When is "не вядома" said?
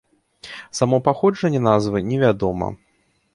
2.09-2.73